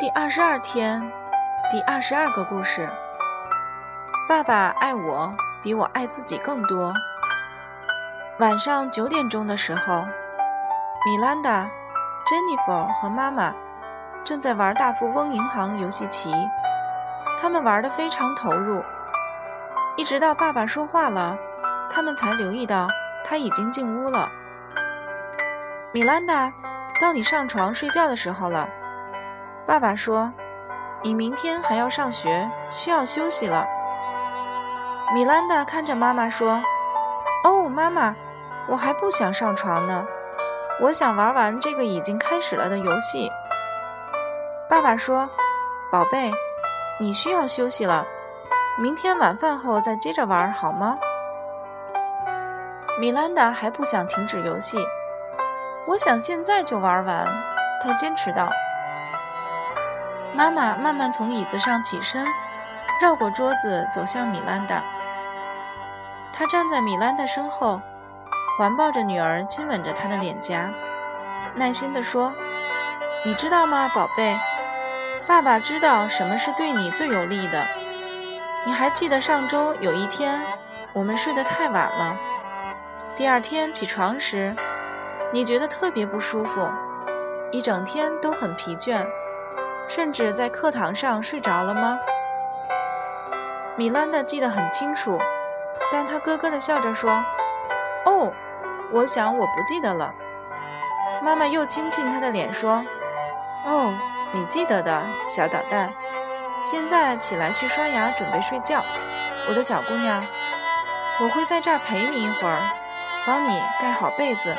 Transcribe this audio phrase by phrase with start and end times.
[0.00, 1.00] 第二十二天，
[1.70, 2.90] 第二十二个故事。
[4.28, 5.32] 爸爸爱我
[5.62, 6.92] 比我爱自己更多。
[8.40, 10.04] 晚上九点钟的时候，
[11.06, 11.70] 米兰达、
[12.26, 13.54] 珍妮弗和妈妈
[14.24, 16.34] 正在玩大富翁银行游戏棋，
[17.40, 18.84] 他们玩得非常投入，
[19.96, 21.38] 一直到爸爸说话了，
[21.88, 22.88] 他们才留意到
[23.24, 24.28] 他已经进屋了。
[25.92, 26.52] 米兰达，
[27.00, 28.68] 到你上床睡觉的时候了。
[29.66, 30.30] 爸爸说
[31.02, 33.66] ：“你明天还要上学，需要休息了。”
[35.14, 36.60] 米兰达看着妈妈说
[37.44, 38.14] ：“哦，妈妈，
[38.68, 40.06] 我还不想上床呢，
[40.80, 43.30] 我想玩完这个已经开始了的游戏。”
[44.68, 45.28] 爸爸说
[45.90, 46.30] ：“宝贝，
[47.00, 48.06] 你需要休息了，
[48.78, 50.98] 明天晚饭后再接着玩好吗？”
[53.00, 54.78] 米兰达还不想停止游戏。
[55.86, 57.26] 我想现在就玩完，
[57.82, 58.48] 他坚持道。
[60.34, 62.26] 妈妈慢慢从椅子上起身，
[63.00, 64.82] 绕过桌子走向米兰达。
[66.32, 67.80] 她站在米兰达身后，
[68.58, 70.70] 环抱着女儿，亲吻着她的脸颊，
[71.54, 72.32] 耐心地说
[73.24, 74.36] ：“你知道吗，宝贝？
[75.26, 77.62] 爸爸知道什么是对你最有利的。
[78.66, 80.42] 你还记得上周有一天，
[80.92, 82.16] 我们睡得太晚了，
[83.14, 84.54] 第二天起床时。”
[85.32, 86.70] 你觉得特别不舒服，
[87.50, 89.04] 一整天都很疲倦，
[89.88, 91.98] 甚至在课堂上睡着了吗？
[93.76, 95.18] 米兰达记得很清楚，
[95.92, 97.10] 但她咯咯地笑着说
[98.06, 98.32] ：“哦，
[98.92, 100.12] 我想我不记得了。”
[101.22, 102.84] 妈妈又亲亲她的脸说
[103.66, 103.94] ：“哦，
[104.32, 105.92] 你记得的，小捣蛋。
[106.64, 108.82] 现在起来去刷牙，准备睡觉，
[109.48, 110.24] 我的小姑娘。
[111.20, 112.58] 我会在这儿陪你一会儿，
[113.26, 114.54] 帮你盖好被子。”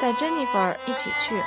[0.00, 1.42] 带珍妮弗一起去。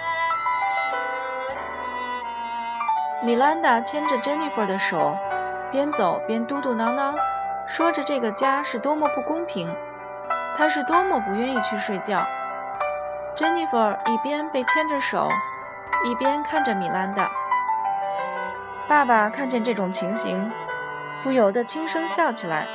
[3.24, 5.18] 米兰达牵着珍妮弗的手，
[5.72, 7.16] 边走边嘟嘟囔囔，
[7.68, 9.74] 说着这个家是多么不公平，
[10.56, 12.24] 她是多么不愿意去睡觉。
[13.36, 15.30] 珍妮弗一边被牵着手，
[16.06, 17.30] 一边看着米兰达。
[18.88, 20.52] 爸爸看见这种情形，
[21.24, 22.68] 不由得轻声笑起来，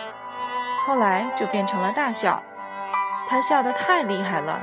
[0.87, 2.43] 后来就变成了大笑。
[3.29, 4.61] 他笑得太厉害了。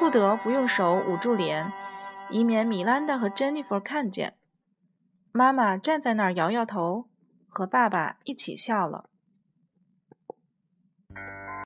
[0.00, 1.72] 不得不用手捂住脸，
[2.28, 4.34] 以免米兰达和珍妮弗看见。
[5.36, 7.08] 妈妈站在那儿摇摇头，
[7.48, 9.10] 和爸爸一起笑了。